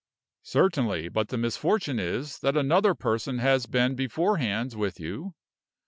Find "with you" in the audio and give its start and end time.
4.73-5.35